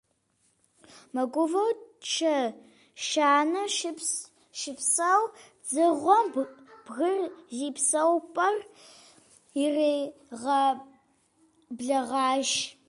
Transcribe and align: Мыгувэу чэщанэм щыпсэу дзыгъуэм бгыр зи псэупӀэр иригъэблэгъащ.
Мыгувэу 1.13 1.71
чэщанэм 2.11 3.67
щыпсэу 4.57 5.23
дзыгъуэм 5.65 6.25
бгыр 6.33 7.21
зи 7.55 7.69
псэупӀэр 7.75 8.55
иригъэблэгъащ. 9.63 12.51